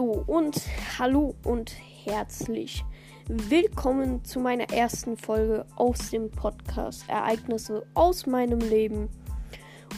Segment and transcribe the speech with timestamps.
[0.00, 0.58] So, und
[0.98, 1.74] hallo und
[2.06, 2.86] herzlich
[3.28, 9.10] willkommen zu meiner ersten Folge aus dem Podcast Ereignisse aus meinem Leben.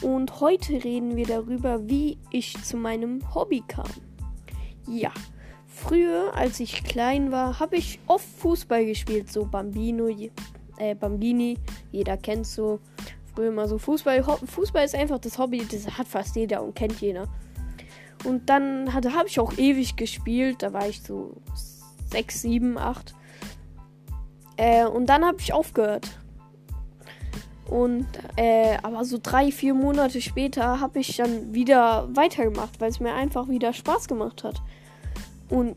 [0.01, 3.87] Und heute reden wir darüber, wie ich zu meinem Hobby kam.
[4.89, 5.13] Ja,
[5.67, 10.09] früher, als ich klein war, habe ich oft Fußball gespielt, so Bambino,
[10.79, 11.57] äh, Bambini,
[11.93, 12.81] jeder kennt so.
[13.33, 14.21] Früher mal so Fußball.
[14.21, 17.29] Fußball ist einfach das Hobby, das hat fast jeder und kennt jeder.
[18.23, 20.63] Und dann habe ich auch ewig gespielt.
[20.63, 21.35] Da war ich so
[22.11, 23.13] 6, 7, 8.
[24.57, 26.19] Äh, und dann habe ich aufgehört.
[27.69, 32.99] Und äh, aber so drei, vier Monate später habe ich dann wieder weitergemacht, weil es
[32.99, 34.61] mir einfach wieder Spaß gemacht hat.
[35.49, 35.75] Und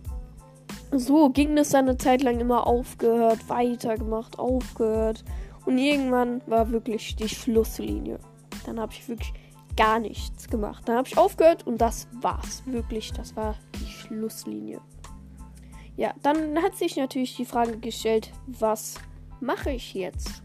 [0.92, 5.24] so ging es dann eine Zeit lang immer aufgehört, weitergemacht, aufgehört.
[5.65, 8.18] Und irgendwann war wirklich die Schlusslinie.
[8.66, 9.32] Dann habe ich wirklich
[9.77, 10.88] gar nichts gemacht.
[10.88, 12.63] Dann habe ich aufgehört und das war's.
[12.66, 14.80] Wirklich, das war die Schlusslinie.
[15.96, 18.96] Ja, dann hat sich natürlich die Frage gestellt, was
[19.41, 20.43] mache ich jetzt?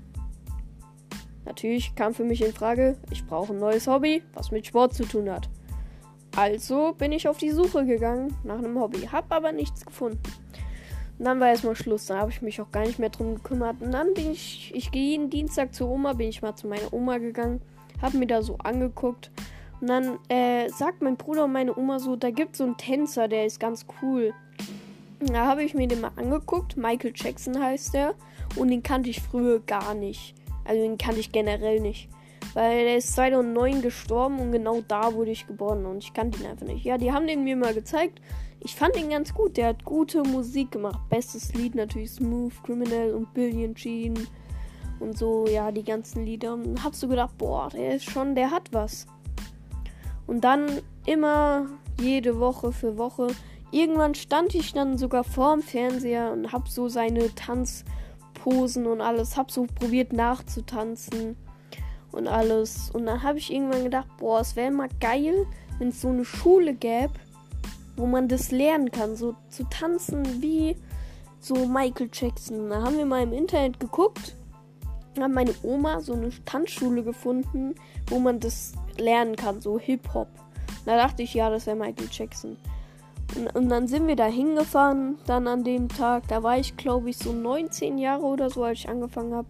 [1.46, 5.04] Natürlich kam für mich in Frage, ich brauche ein neues Hobby, was mit Sport zu
[5.04, 5.50] tun hat.
[6.36, 10.22] Also bin ich auf die Suche gegangen nach einem Hobby, habe aber nichts gefunden.
[11.18, 13.82] Und dann war erstmal Schluss, da habe ich mich auch gar nicht mehr drum gekümmert.
[13.82, 16.94] Und dann bin ich, ich gehe jeden Dienstag zur Oma, bin ich mal zu meiner
[16.94, 17.62] Oma gegangen
[18.02, 19.32] hab mir da so angeguckt.
[19.80, 22.78] Und dann äh, sagt mein Bruder und meine Oma so, da gibt es so einen
[22.78, 24.34] Tänzer, der ist ganz cool.
[25.20, 26.78] Da habe ich mir den mal angeguckt.
[26.78, 28.16] Michael Jackson heißt der.
[28.56, 30.36] Und den kannte ich früher gar nicht.
[30.66, 32.10] Also den kannte ich generell nicht.
[32.54, 35.86] Weil der ist 2009 gestorben und genau da wurde ich geboren.
[35.86, 36.84] Und ich kannte ihn einfach nicht.
[36.84, 38.20] Ja, die haben den mir mal gezeigt.
[38.60, 39.58] Ich fand ihn ganz gut.
[39.58, 41.00] Der hat gute Musik gemacht.
[41.10, 44.16] Bestes Lied natürlich Smooth Criminal und Billion Jean
[45.02, 46.54] und so, ja, die ganzen Lieder.
[46.54, 49.08] Und hast du gedacht, boah, der ist schon, der hat was.
[50.28, 51.68] Und dann immer
[52.00, 53.28] jede Woche für Woche.
[53.72, 59.52] Irgendwann stand ich dann sogar vorm Fernseher und hab so seine Tanzposen und alles, hab
[59.52, 61.36] so probiert nachzutanzen
[62.12, 62.92] und alles.
[62.92, 65.46] Und dann habe ich irgendwann gedacht, boah, es wäre mal geil,
[65.80, 67.14] wenn es so eine Schule gäbe,
[67.96, 70.76] wo man das lernen kann, so zu tanzen wie
[71.40, 72.70] so Michael Jackson.
[72.70, 74.36] Da haben wir mal im Internet geguckt
[75.20, 77.76] hat meine Oma so eine Tanzschule gefunden,
[78.08, 80.28] wo man das lernen kann, so Hip-Hop.
[80.86, 82.58] Da dachte ich, ja, das wäre Michael Jackson.
[83.36, 86.28] Und, und, dann sind wir da hingefahren, dann an dem Tag.
[86.28, 89.48] Da war ich, glaube ich, so 19 Jahre oder so, als ich angefangen habe.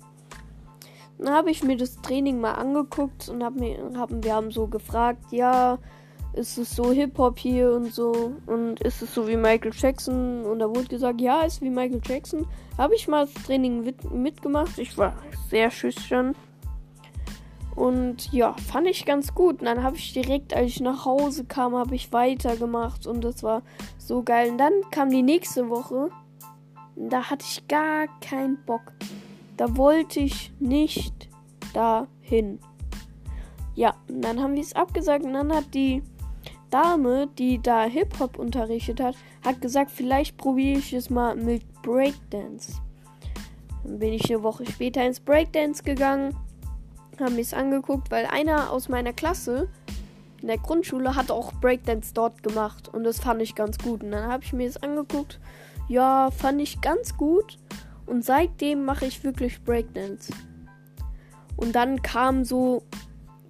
[1.18, 4.68] Dann habe ich mir das Training mal angeguckt und hab mir, haben, wir haben so
[4.68, 5.78] gefragt, ja,
[6.34, 10.60] ist es so Hip-Hop hier und so und ist es so wie Michael Jackson und
[10.60, 12.48] da wurde gesagt, ja, ist wie Michael Jackson.
[12.78, 14.78] Habe ich mal das Training mit, mitgemacht.
[14.78, 15.14] Ich war
[15.50, 16.36] sehr schüchtern.
[17.76, 19.60] Und ja, fand ich ganz gut.
[19.60, 23.44] Und dann habe ich direkt, als ich nach Hause kam, habe ich weitergemacht und das
[23.44, 23.64] war
[23.98, 24.52] so geil.
[24.52, 26.10] Und dann kam die nächste Woche.
[26.96, 28.94] Da hatte ich gar keinen Bock.
[29.58, 31.30] Da wollte ich nicht
[31.74, 32.60] dahin.
[33.76, 36.04] Ja, und dann haben wir es abgesagt und dann hat die
[36.72, 39.16] Dame, die da Hip-Hop unterrichtet hat,
[39.46, 42.82] hat gesagt, vielleicht probiere ich es mal mit Breakdance.
[43.84, 46.36] Dann bin ich eine Woche später ins Breakdance gegangen,
[47.20, 49.70] habe es angeguckt, weil einer aus meiner Klasse
[50.42, 54.04] in der Grundschule hat auch Breakdance dort gemacht und das fand ich ganz gut.
[54.04, 55.40] Und dann habe ich mir es angeguckt.
[55.88, 57.60] Ja, fand ich ganz gut.
[58.08, 60.34] Und seitdem mache ich wirklich Breakdance.
[61.58, 62.84] Und dann kam so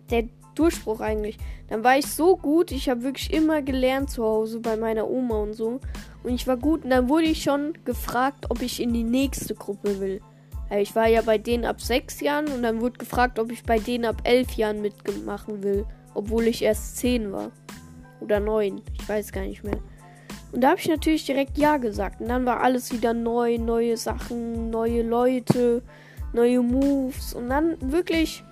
[0.10, 1.38] der Durchbruch eigentlich.
[1.72, 5.36] Dann war ich so gut, ich habe wirklich immer gelernt zu Hause bei meiner Oma
[5.38, 5.80] und so.
[6.22, 9.56] Und ich war gut und dann wurde ich schon gefragt, ob ich in die nächste
[9.56, 10.22] Gruppe will.
[10.70, 13.80] Ich war ja bei denen ab sechs Jahren und dann wurde gefragt, ob ich bei
[13.80, 15.86] denen ab elf Jahren mitmachen will.
[16.14, 17.52] Obwohl ich erst zehn war.
[18.20, 18.82] Oder neun.
[19.00, 19.80] Ich weiß gar nicht mehr.
[20.52, 22.20] Und da habe ich natürlich direkt Ja gesagt.
[22.20, 25.84] Und dann war alles wieder neu, neue Sachen, neue Leute,
[26.34, 27.34] neue Moves.
[27.34, 28.44] Und dann wirklich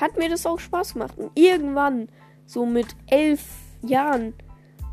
[0.00, 1.16] hat mir das auch Spaß gemacht.
[1.16, 2.08] Und irgendwann,
[2.50, 3.44] so mit elf
[3.82, 4.34] Jahren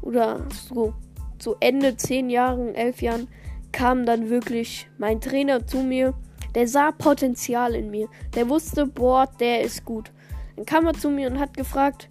[0.03, 0.93] oder so,
[1.39, 3.27] so Ende zehn Jahren, elf Jahren,
[3.71, 6.13] kam dann wirklich mein Trainer zu mir.
[6.53, 8.09] Der sah Potenzial in mir.
[8.35, 10.11] Der wusste, boah, der ist gut.
[10.55, 12.09] Dann kam er zu mir und hat gefragt,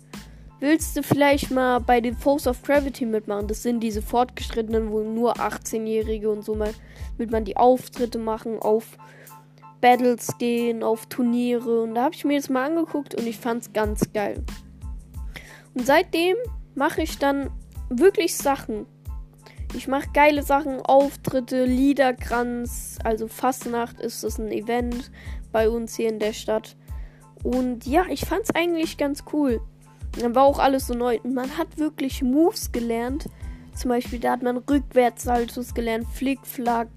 [0.58, 3.46] willst du vielleicht mal bei den Force of Gravity mitmachen?
[3.46, 6.72] Das sind diese fortgeschrittenen, wo nur 18-Jährige und so mal,
[7.18, 8.98] wird man die Auftritte machen auf
[9.80, 11.82] Battles gehen, auf Turniere.
[11.82, 14.42] Und da habe ich mir das mal angeguckt und ich fand es ganz geil.
[15.76, 16.36] Und seitdem
[16.74, 17.50] mache ich dann
[17.90, 18.86] wirklich Sachen.
[19.74, 22.98] Ich mache geile Sachen, Auftritte, Liederkranz.
[23.04, 25.10] Also Fastnacht ist das ein Event
[25.52, 26.76] bei uns hier in der Stadt.
[27.44, 29.60] Und ja, ich fand es eigentlich ganz cool.
[30.18, 31.20] Dann war auch alles so neu.
[31.22, 33.28] Und man hat wirklich Moves gelernt,
[33.76, 36.88] Zum Beispiel, da hat man Rückwärtssaltos gelernt, Flickflack,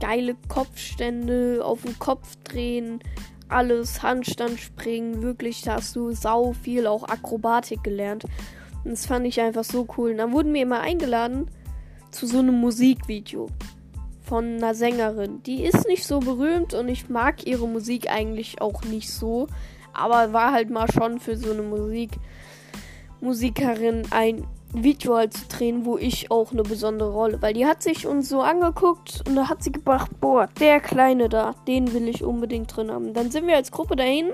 [0.00, 3.00] geile Kopfstände, auf den Kopf drehen,
[3.48, 8.24] alles, Handstand springen, wirklich, da hast du sau viel auch Akrobatik gelernt.
[8.84, 10.12] Und das fand ich einfach so cool.
[10.12, 11.50] Und dann wurden wir immer eingeladen
[12.10, 13.48] zu so einem Musikvideo
[14.22, 15.42] von einer Sängerin.
[15.44, 19.46] Die ist nicht so berühmt und ich mag ihre Musik eigentlich auch nicht so.
[19.92, 22.18] Aber war halt mal schon für so eine Musik
[23.20, 28.06] Musikerin ein Video zu drehen, wo ich auch eine besondere Rolle, weil die hat sich
[28.06, 32.24] uns so angeguckt und da hat sie gedacht, boah, der Kleine da, den will ich
[32.24, 33.14] unbedingt drin haben.
[33.14, 34.32] Dann sind wir als Gruppe dahin.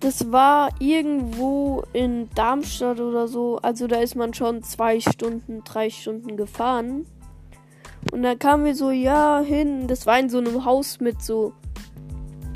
[0.00, 3.58] Das war irgendwo in Darmstadt oder so.
[3.58, 7.06] Also da ist man schon zwei Stunden, drei Stunden gefahren.
[8.10, 9.86] Und dann kamen wir so, ja, hin.
[9.88, 11.52] Das war in so einem Haus mit so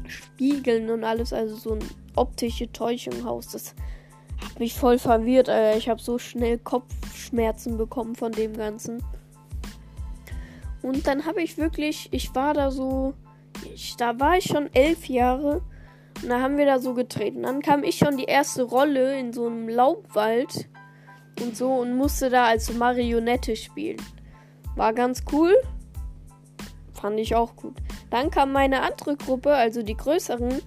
[0.06, 1.34] Spiegeln und alles.
[1.34, 1.84] Also so ein
[2.16, 3.48] optische Täuschunghaus.
[3.48, 3.75] Das
[4.58, 5.76] mich voll verwirrt, Alter.
[5.76, 9.02] Ich habe so schnell Kopfschmerzen bekommen von dem Ganzen.
[10.82, 13.14] Und dann habe ich wirklich, ich war da so,
[13.75, 15.62] ich, da war ich schon elf Jahre.
[16.23, 17.43] Und da haben wir da so getreten.
[17.43, 20.69] Dann kam ich schon die erste Rolle in so einem Laubwald
[21.40, 23.97] und so und musste da als Marionette spielen.
[24.76, 25.55] War ganz cool.
[26.93, 27.76] Fand ich auch gut.
[28.11, 30.61] Dann kam meine andere Gruppe, also die größeren,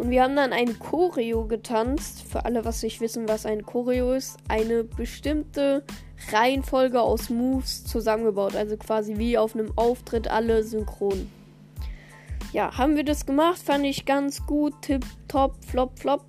[0.00, 2.22] und wir haben dann ein Choreo getanzt.
[2.22, 4.38] Für alle, was nicht wissen, was ein Choreo ist.
[4.48, 5.84] Eine bestimmte
[6.32, 8.56] Reihenfolge aus Moves zusammengebaut.
[8.56, 11.30] Also quasi wie auf einem Auftritt alle synchron.
[12.54, 13.58] Ja, haben wir das gemacht.
[13.58, 14.72] Fand ich ganz gut.
[14.80, 16.24] Tipp, top, flop, flop.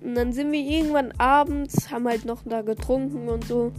[0.00, 3.72] Und dann sind wir irgendwann abends, haben halt noch da getrunken und so.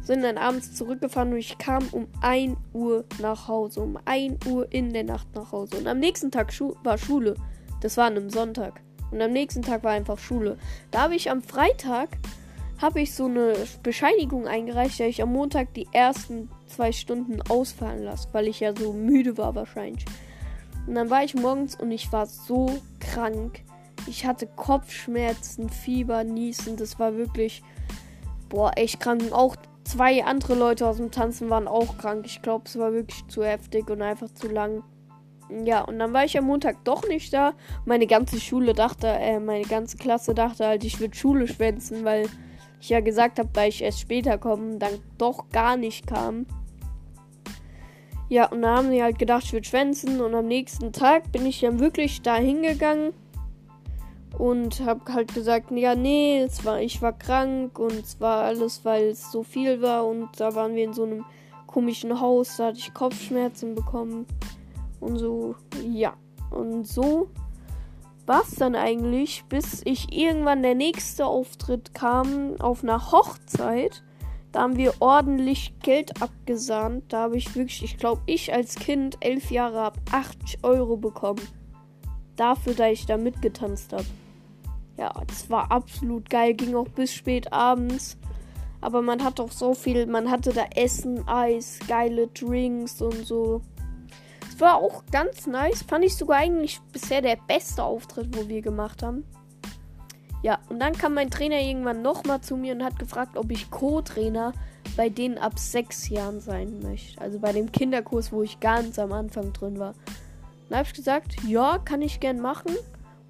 [0.00, 3.82] Sind dann abends zurückgefahren und ich kam um 1 Uhr nach Hause.
[3.82, 5.76] Um 1 Uhr in der Nacht nach Hause.
[5.76, 7.34] Und am nächsten Tag Schu war Schule.
[7.82, 8.85] Das war an einem Sonntag.
[9.10, 10.58] Und am nächsten Tag war einfach Schule.
[10.90, 12.08] Da habe ich am Freitag
[12.80, 18.04] habe ich so eine Bescheinigung eingereicht, dass ich am Montag die ersten zwei Stunden ausfallen
[18.04, 20.04] lasse, weil ich ja so müde war wahrscheinlich.
[20.86, 22.70] Und dann war ich morgens und ich war so
[23.00, 23.62] krank.
[24.06, 26.76] Ich hatte Kopfschmerzen, Fieber, Niesen.
[26.76, 27.62] Das war wirklich,
[28.48, 29.22] boah, echt krank.
[29.22, 32.24] Und auch zwei andere Leute aus dem Tanzen waren auch krank.
[32.26, 34.84] Ich glaube, es war wirklich zu heftig und einfach zu lang.
[35.64, 37.54] Ja, und dann war ich am Montag doch nicht da.
[37.84, 42.28] Meine ganze Schule dachte, äh, meine ganze Klasse dachte halt, ich würde Schule schwänzen, weil
[42.80, 46.46] ich ja gesagt habe, weil ich erst später komme, dann doch gar nicht kam.
[48.28, 50.20] Ja, und dann haben sie halt gedacht, ich würde schwänzen.
[50.20, 53.12] Und am nächsten Tag bin ich dann wirklich da hingegangen
[54.36, 58.84] und habe halt gesagt, ja, nee, es war, ich war krank und es war alles,
[58.84, 60.06] weil es so viel war.
[60.06, 61.24] Und da waren wir in so einem
[61.66, 64.26] komischen Haus, da hatte ich Kopfschmerzen bekommen.
[65.00, 66.14] Und so, ja.
[66.50, 67.28] Und so
[68.26, 74.02] war es dann eigentlich, bis ich irgendwann der nächste Auftritt kam auf einer Hochzeit.
[74.52, 77.04] Da haben wir ordentlich Geld abgesahnt.
[77.12, 81.42] Da habe ich wirklich, ich glaube, ich als Kind, elf Jahre, habe 80 Euro bekommen.
[82.36, 84.06] Dafür, dass ich da mitgetanzt habe.
[84.98, 86.54] Ja, das war absolut geil.
[86.54, 88.16] Ging auch bis spät abends.
[88.80, 90.06] Aber man hat doch so viel.
[90.06, 93.62] Man hatte da Essen, Eis, geile Drinks und so
[94.60, 95.82] war auch ganz nice.
[95.82, 99.24] Fand ich sogar eigentlich bisher der beste Auftritt, wo wir gemacht haben.
[100.42, 103.70] Ja, und dann kam mein Trainer irgendwann nochmal zu mir und hat gefragt, ob ich
[103.70, 104.52] Co-Trainer
[104.96, 107.20] bei denen ab sechs Jahren sein möchte.
[107.20, 109.94] Also bei dem Kinderkurs, wo ich ganz am Anfang drin war.
[110.68, 112.76] Dann habe ich gesagt, ja, kann ich gern machen.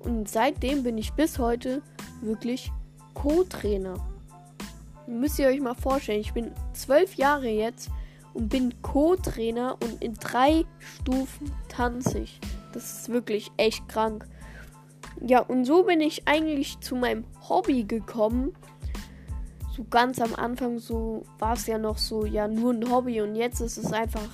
[0.00, 1.82] Und seitdem bin ich bis heute
[2.20, 2.70] wirklich
[3.14, 3.94] Co-Trainer.
[5.06, 7.90] Müsst ihr euch mal vorstellen, ich bin zwölf Jahre jetzt
[8.36, 12.38] und bin Co-Trainer und in drei Stufen tanze ich.
[12.72, 14.26] Das ist wirklich echt krank.
[15.26, 18.52] Ja, und so bin ich eigentlich zu meinem Hobby gekommen.
[19.74, 23.34] So ganz am Anfang so war es ja noch so, ja, nur ein Hobby und
[23.34, 24.28] jetzt ist es einfach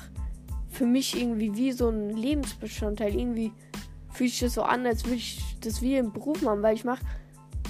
[0.69, 3.15] für mich irgendwie wie so ein Lebensbestandteil.
[3.15, 3.53] Irgendwie
[4.11, 6.85] fühlt sich das so an, als würde ich das wie im Beruf machen, weil ich
[6.85, 7.05] mache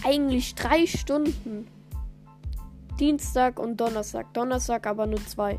[0.02, 1.66] eigentlich drei Stunden.
[2.98, 4.32] Dienstag und Donnerstag.
[4.32, 5.58] Donnerstag aber nur zwei.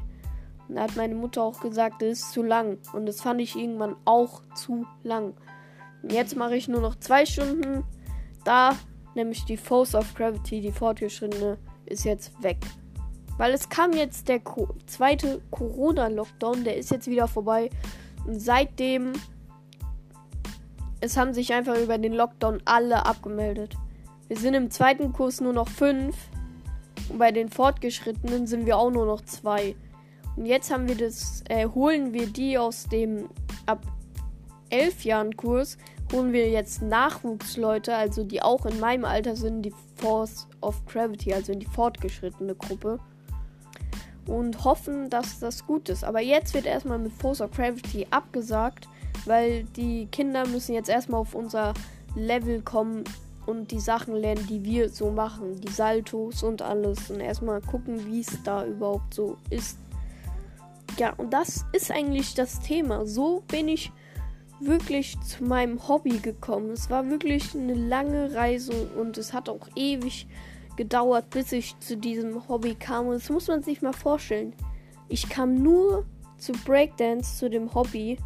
[0.73, 2.79] Da hat meine Mutter auch gesagt, das ist zu lang.
[2.93, 5.33] Und das fand ich irgendwann auch zu lang.
[6.07, 7.83] Jetzt mache ich nur noch zwei Stunden.
[8.43, 8.75] Da,
[9.15, 12.57] nämlich die Force of Gravity, die fortgeschrittene, ist jetzt weg.
[13.37, 17.69] Weil es kam jetzt der Co zweite Corona-Lockdown, der ist jetzt wieder vorbei.
[18.25, 19.13] Und seitdem,
[21.01, 23.75] es haben sich einfach über den Lockdown alle abgemeldet.
[24.27, 26.15] Wir sind im zweiten Kurs nur noch fünf.
[27.09, 29.75] Und bei den Fortgeschrittenen sind wir auch nur noch zwei.
[30.35, 33.29] Und jetzt haben wir das, äh, holen wir die aus dem
[33.65, 33.85] ab
[34.69, 35.77] 11 Jahren Kurs,
[36.11, 41.33] holen wir jetzt Nachwuchsleute, also die auch in meinem Alter sind, die Force of Gravity,
[41.33, 42.99] also in die fortgeschrittene Gruppe.
[44.25, 46.05] und hoffen, dass das gut ist.
[46.05, 48.87] Aber jetzt wird erstmal mit Force of Gravity abgesagt,
[49.25, 51.73] weil die Kinder müssen jetzt erstmal auf unser
[52.15, 53.03] Level kommen
[53.45, 58.05] und die Sachen lernen, die wir so machen, die Saltos und alles und erstmal gucken,
[58.05, 59.77] wie es da überhaupt so ist.
[60.97, 63.05] Ja, und das ist eigentlich das Thema.
[63.05, 63.91] So bin ich
[64.59, 66.69] wirklich zu meinem Hobby gekommen.
[66.71, 70.27] Es war wirklich eine lange Reise und es hat auch ewig
[70.75, 73.07] gedauert, bis ich zu diesem Hobby kam.
[73.07, 74.53] Und das muss man sich mal vorstellen.
[75.09, 76.05] Ich kam nur
[76.37, 78.17] zu Breakdance, zu dem Hobby,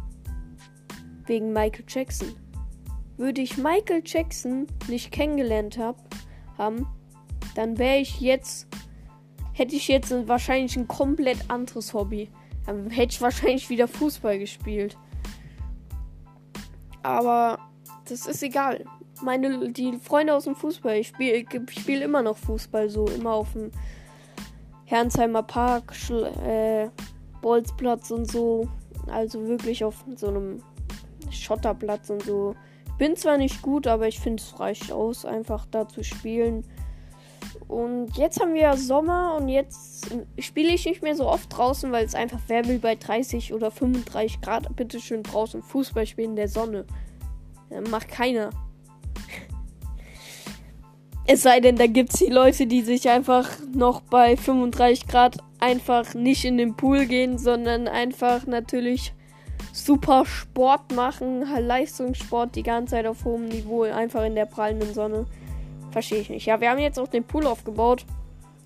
[1.26, 2.34] wegen Michael Jackson.
[3.16, 5.96] Würde ich Michael Jackson nicht kennengelernt hab,
[6.56, 6.86] haben,
[7.54, 8.68] dann wäre ich jetzt,
[9.52, 12.30] hätte ich jetzt wahrscheinlich ein komplett anderes Hobby.
[12.68, 14.98] Dann hätte ich wahrscheinlich wieder Fußball gespielt.
[17.02, 17.58] Aber
[18.06, 18.84] das ist egal.
[19.22, 23.54] Meine, die Freunde aus dem Fußball, ich spiele spiel immer noch Fußball, so immer auf
[23.54, 23.70] dem
[24.84, 25.94] Herrnsheimer Park,
[26.44, 26.90] äh,
[27.40, 28.68] Bolzplatz und so.
[29.10, 30.62] Also wirklich auf so einem
[31.30, 32.54] Schotterplatz und so.
[32.98, 36.66] Bin zwar nicht gut, aber ich finde es reicht aus, einfach da zu spielen.
[37.66, 42.04] Und jetzt haben wir Sommer und jetzt spiele ich nicht mehr so oft draußen, weil
[42.04, 46.36] es einfach, wer will bei 30 oder 35 Grad bitte schön draußen Fußball spielen in
[46.36, 46.86] der Sonne?
[47.70, 48.50] Ja, macht keiner.
[51.30, 55.36] Es sei denn, da gibt es die Leute, die sich einfach noch bei 35 Grad
[55.60, 59.12] einfach nicht in den Pool gehen, sondern einfach natürlich
[59.74, 65.26] super Sport machen, Leistungssport die ganze Zeit auf hohem Niveau, einfach in der prallenden Sonne.
[65.90, 66.46] Verstehe ich nicht.
[66.46, 68.04] Ja, wir haben jetzt auch den Pool aufgebaut.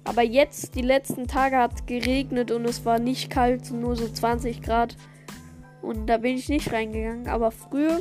[0.04, 4.60] Aber jetzt, die letzten Tage hat geregnet und es war nicht kalt, nur so 20
[4.62, 4.96] Grad.
[5.80, 7.28] Und da bin ich nicht reingegangen.
[7.28, 8.00] Aber früher,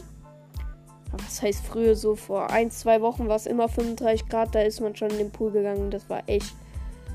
[1.12, 4.82] was heißt früher, so vor ein, zwei Wochen war es immer 35 Grad, da ist
[4.82, 5.92] man schon in den Pool gegangen.
[5.92, 6.56] Das war echt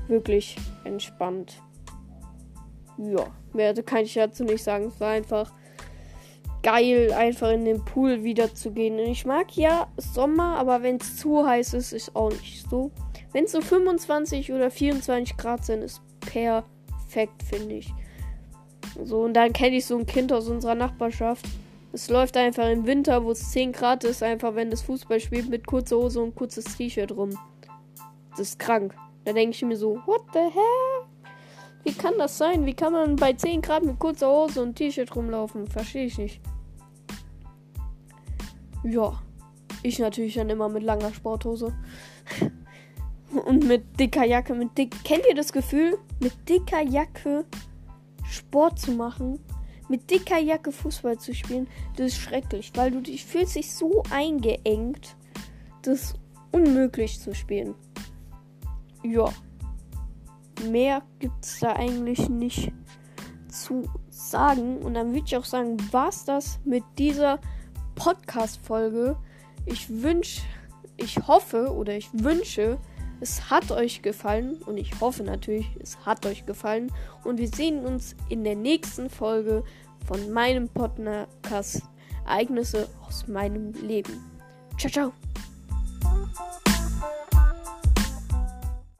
[0.07, 1.61] wirklich entspannt.
[2.97, 4.85] Ja, mehr kann ich dazu nicht sagen.
[4.85, 5.51] Es war einfach
[6.67, 8.99] geil, einfach in den Pool wieder zu gehen.
[8.99, 12.91] Und ich mag ja Sommer, aber wenn es zu heiß ist, ist auch nicht so.
[13.31, 17.93] Wenn es so 25 oder 24 Grad sind, ist perfekt, finde ich.
[19.01, 21.45] So, und dann kenne ich so ein Kind aus unserer Nachbarschaft.
[21.93, 25.47] Es läuft einfach im Winter, wo es 10 Grad ist, einfach wenn das Fußball spielt,
[25.47, 27.29] mit kurzer Hose und kurzes T-Shirt rum.
[28.31, 28.93] Das ist krank.
[29.23, 31.07] Da denke ich mir so, what the hell?
[31.85, 32.65] Wie kann das sein?
[32.65, 35.65] Wie kann man bei 10 Grad mit kurzer Hose und T-Shirt rumlaufen?
[35.67, 36.41] Verstehe ich nicht.
[38.89, 39.21] Ja,
[39.83, 41.73] ich natürlich dann immer mit langer Sporthose.
[43.45, 45.03] Und mit dicker Jacke, mit dick.
[45.03, 47.43] Kennt ihr das Gefühl, mit dicker Jacke
[48.25, 49.39] Sport zu machen?
[49.89, 51.67] Mit dicker Jacke Fußball zu spielen?
[51.97, 55.17] Das ist schrecklich, weil du dich fühlst dich so eingeengt.
[55.81, 56.15] Das ist
[56.51, 57.75] unmöglich zu spielen.
[59.03, 59.29] Ja.
[60.69, 62.71] Mehr gibt es da eigentlich nicht
[63.49, 64.77] zu sagen.
[64.77, 67.39] Und dann würde ich auch sagen, was das mit dieser
[67.97, 69.17] Podcast-Folge.
[69.65, 70.41] Ich wünsche,
[70.95, 72.77] ich hoffe oder ich wünsche,
[73.19, 76.91] es hat euch gefallen und ich hoffe natürlich, es hat euch gefallen.
[77.23, 79.63] Und wir sehen uns in der nächsten Folge
[80.05, 81.81] von meinem Podcast
[82.25, 84.23] Ereignisse aus meinem Leben.
[84.77, 85.13] Ciao, ciao.